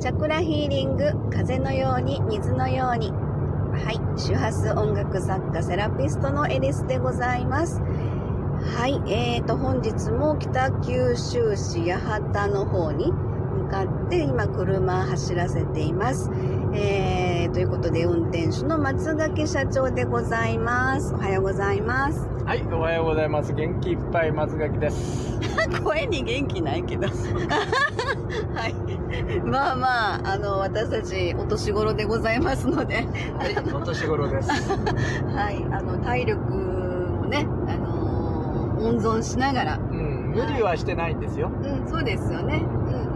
[0.00, 3.10] チャクラヒーリング、風のように、水のように。
[3.10, 4.20] はい。
[4.20, 7.80] 周波数音楽作家、セラピストのエリスでございます。
[7.80, 9.02] はい。
[9.12, 16.30] えーと、本日も北九州市八幡の方に向かって、今、車走らせています。
[16.74, 21.14] えー、ということで、運転手の松垣社長でございます。
[21.14, 22.20] おはようございます。
[22.44, 23.52] はい、おはようございます。
[23.52, 25.38] 元気いっぱい松垣です。
[25.82, 27.08] 声に元気ないけど。
[28.54, 28.74] はい。
[29.44, 33.06] まあまあ、あの、私たちお年頃でございますので、
[33.38, 34.50] はい、お年頃です。
[35.34, 35.64] はい。
[35.70, 36.40] あの、体力
[37.22, 38.08] をね、あのー
[38.80, 41.50] 温存しながら、うん、無理はしてないんですよ。
[41.62, 42.64] うん、そうですよね。
[42.92, 43.07] うん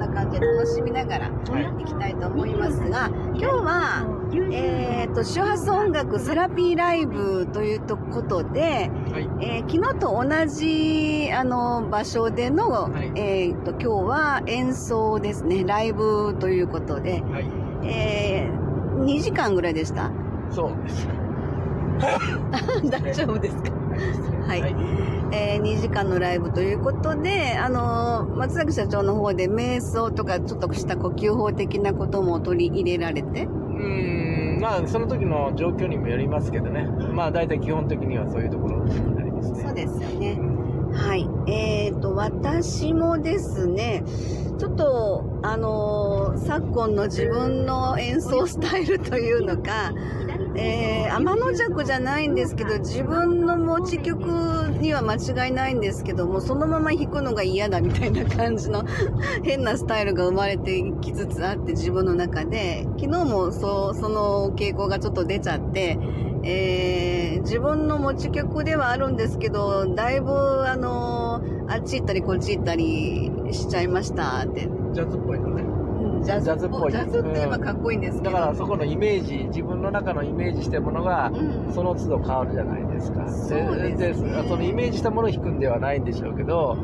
[0.00, 4.06] な感じで楽しみながらはい行きたいと思いますが、今日は、
[4.52, 9.28] えっ、と、周波数音楽セラピーライブということで、はい。
[9.40, 17.46] えー昨日と同じ、あの、場所での、はいえっ、と、今日は演奏ですね、ライブということで、はい。
[17.84, 20.10] えー、2時間ぐらいでした？
[20.50, 21.08] そうです。
[22.90, 23.70] 大丈夫ですか？
[24.46, 24.74] はいはい。
[25.32, 36.84] えー、2時間のライブということで、あの、松崎社長の方で瞑想とかちょっとした呼吸法的なことも取り入れられて、うーん、まあ、その時の状況にもよりますけどね。
[37.12, 39.62] まあ、大体基本的にはそういうところになりますね。
[39.62, 40.32] そうですよね。
[40.32, 40.60] うん
[40.92, 41.28] はい。
[41.46, 44.02] えーと、私もですね、
[44.58, 49.92] ちょっと、あのー昨今の自分の演奏スタイルというのか、
[50.62, 54.26] えー、天の弱じゃないんですけど、自分の持ち曲
[54.80, 58.84] には間違いないんですけども、そのまま弾くのが嫌だみたいな感じの
[59.42, 65.98] 変なスタイルが生まれてきつつあって、自分の中で、昨日もそう、その傾向がちょっと出ちゃって、
[66.42, 70.30] えー、自分の持ち曲ではあるんですけど、だいぶ、
[70.66, 74.68] あのあっち行ったりこっち行ったりしちゃいましたって。
[74.92, 75.79] ジャズっぽいのね。
[76.20, 76.92] うんジャズジャズっぽい。
[76.92, 78.32] ジャズって言えばかっこいいんですけど。
[78.32, 81.72] だからそこのイメージ、自分の中のイメージしてるものが、うん。
[81.72, 83.28] その都度変わるじゃないですか。
[83.28, 84.44] そうですね。
[84.48, 86.76] そのイメージしたものを弾くんではないんでしょうけど、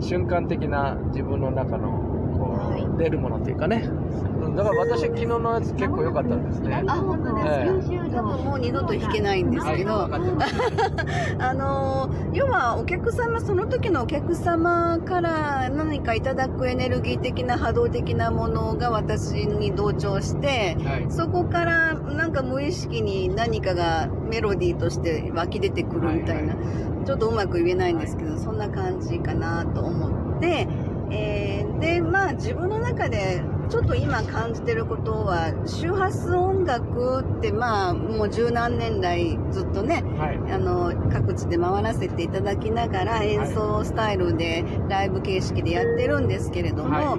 [0.00, 2.98] 瞬間的な自分の中のこう、はい。
[2.98, 3.88] 出るものっていうかね。
[3.88, 6.84] うんだから私昨日のやつ結構良かったんですね。
[6.86, 7.46] あ、本当です
[7.88, 10.54] か、え多分もう二度と弾けないんですけど、はいわかってます。
[11.38, 21.06] あのー要はお客様、その時のお客様から何かいただくエネルギー的な波動的なものが私に同調して、はい。
[21.08, 30.66] そこからなんか無意識に何かがメロディーとして湧き出てくるみたいな、はちょっとうまく言えないんですけど、そんな感じかなと思って、
[31.10, 40.52] えーで、まあ自分の中でちょっと今感じてることは、周波数音楽ってまあもう十何年来ずっとね、はい。
[40.52, 47.18] あの、各地で回らせていただきながら演奏スタイルでライブ形式でやってるんですけれども、は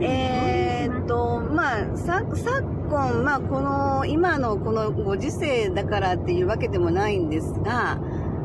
[0.00, 7.98] えーっと、まあ、さ、昨今、まあ、この、今のこのご時世だからっていうわけでもないんですが、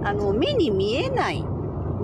[0.03, 1.44] あの、目に見えない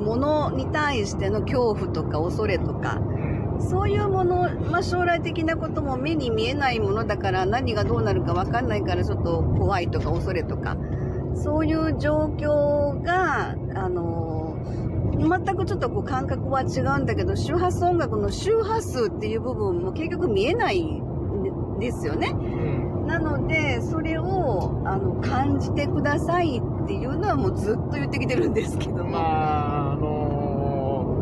[0.01, 3.22] ものに対しての恐怖とか恐れとか、うん
[3.69, 10.78] そういうもの、まあ、将来的なことも目に見えないものだから何がどうなるかわかんないからちょっと怖いとか恐れとか、
[11.35, 14.57] そういう状況が、あの
[15.13, 22.35] 全くちょっとこう感覚は違うんだけど、周波数音楽の周波数っていう部分も結局見えないんですよね。
[23.17, 29.11] うんなので、それを、あの、感じてくださいっていうのはもうずっと言ってきてるんですけども。
[29.11, 30.41] まあ、あのー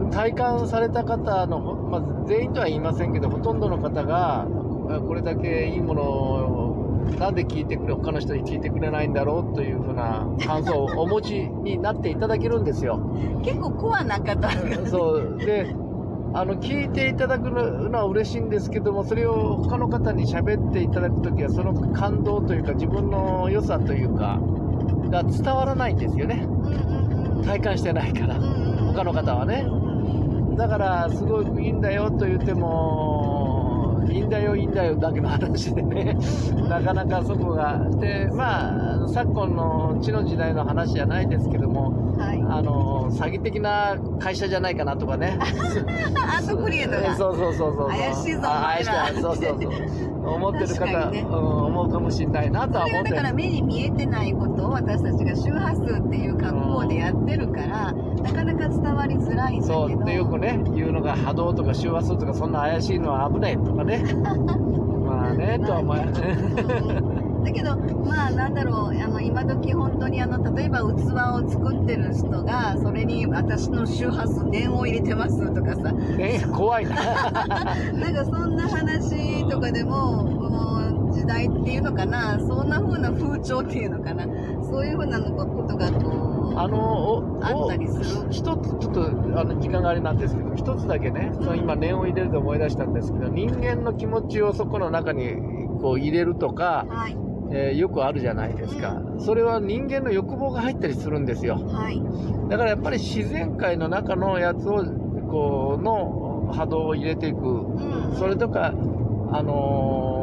[0.09, 4.47] 体感された方の、ほまず全員とは言いませんけど、ほとんどの方が、
[4.89, 12.99] あこれだけいいものを、なんで聞いてくれ、他の人に聞いてくれないんだろうというふうな感想をお持ちになっていただけるんですよ。
[13.45, 14.51] 結構コアな方が。
[14.87, 15.37] そう。
[15.37, 15.75] で、
[16.33, 24.39] あの、聞いていただくのは嬉しいんですけども、それを他の方に喋っていただくときは、その感動というか、自分の良さというか、
[25.09, 26.47] が伝わらないんですよね。
[27.43, 28.35] 体感してないから。
[28.35, 29.65] 他の方はね。
[30.55, 33.38] だから、すごくいいんだよと言っても、
[34.07, 36.17] いいんだよ、いいんだよだけの話でね、
[36.67, 37.79] なかなかそこが。
[37.99, 42.41] で、まあ、昨今の地の時代の話じゃないですけども、はい。
[42.49, 45.37] あの、詐欺的な会社じゃないかなとかね。
[45.41, 47.15] アートクリエイトが。
[47.15, 47.89] そうそうそうそう。
[47.89, 48.87] 怪しいぞあ怪し
[49.17, 50.09] いそうそうそう。
[50.29, 57.93] 思ってる方、ねうん、思うかもしれないなとは思ってはだから目に見えてないことを私たちが周波数っていう格好でやってるから、なか
[58.53, 59.89] なか伝わりづらいんだけど。
[59.89, 60.05] そう。
[60.05, 64.03] で、よくね、言うのが波動とか周波数とかそんな怪しいのは危ないとかね。
[65.05, 65.97] まあね、とは思う。
[67.43, 67.75] だけど、
[68.05, 76.95] まあなんだろう、あの、今時本当にあの、例えば器を作ってる人が、それに私の周波数、念を入れてますとかさ、え、怖いな。
[77.93, 80.88] なんかそんな話とかでもこの
[81.19, 84.23] 時代っていうのかなそんな風な風潮っていうのかな
[84.63, 88.27] そういう風なのことがこうあのおあったりする。
[88.27, 89.03] お一つちょっと
[89.39, 95.35] あの時間があれなんですけど一つだけね、その今念を入れると思い出したんですけど人間の気持ちをそこの中に
[95.81, 97.17] こう入れるとか、はい。
[97.51, 101.55] えーよくあるじゃないですか、それは人間の欲望が入ったりするんですよ。
[101.55, 101.99] はい。
[102.49, 104.83] だからやっぱり自然界の中のやつを
[105.31, 107.37] こうの波動を入れていく。
[107.37, 108.15] うん。
[108.17, 108.73] それとか
[109.31, 110.18] あのー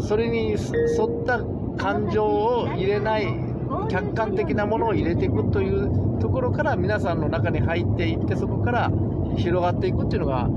[0.00, 1.40] それに沿った
[1.76, 3.26] 感情を入れない
[3.90, 8.90] 客観的なものを入れていくというところから皆さんの中に入っていってそこから
[9.36, 10.48] 広がっていくっていうのが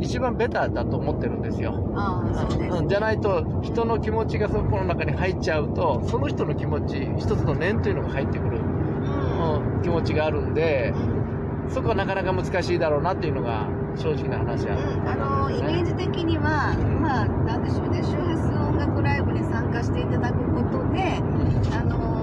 [0.00, 1.72] 一番ベターだと思ってるんですよ。
[1.72, 10.92] うんじゃないと人の気持ちがそこの中に入っちゃうとその人の気持ち一つの念というのが入ってくる、うん気持ちがあるんで
[11.68, 21.20] そこはなかなか難しいだろうなっていうのが正直な話は、うんあのイメージ的には、まあ、なんでしょうね、周波数音楽ライブに参加していただくことで、
[21.72, 22.18] あのー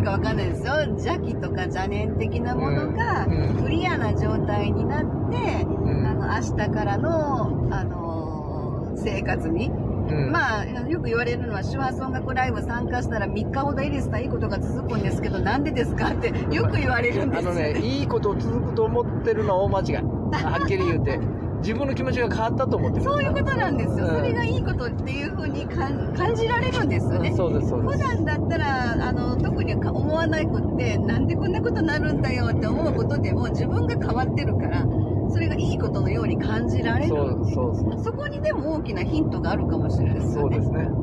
[0.00, 3.26] いいかわかんないですよ、邪気とか邪念的なものが
[3.62, 6.06] クリアな状態になって、うん。
[6.06, 9.72] あの明日からの、あのー生活に、う
[10.12, 10.30] ん。
[10.30, 16.08] まあ、よく言われるのは、周波数音楽ライブ参加したら3日ほどエリスさんいいことが続くんですけど、なんでですか？
[16.10, 17.50] ってよく言われるんですよ。
[17.50, 20.04] あのねいいことを続くと思ってるのは大間違い。
[20.34, 21.18] はっきり言うて
[21.60, 24.06] 自分の気持ちが変わったと思ってるそういうことなんですよ。
[24.06, 27.36] うんそれがいいことっていう風に感感じられるんですよねうん。
[27.36, 34.88] そうですそうです普段だったら、あの、特にか思わないことって、なんでこんなことになるんだよって思うことでも、自分が変わってるから、
[35.28, 37.08] それがいいことのように感じられる。
[37.08, 40.58] そうそうそうそこにでも大きなヒントがあるかもしれないですよね。
[40.58, 40.94] そうですねはい。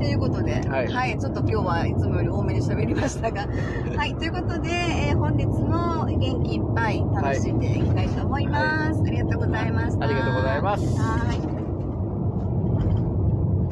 [0.00, 3.42] ということで、ははいい、ちょっと今日はいつもより多めに喋りましたが、
[3.98, 9.02] はい、ということで、えー本日も元気いっぱい楽しんでいきたいと思います。
[9.06, 10.06] ありがとうございました。
[10.06, 11.49] ありがとうございますはい。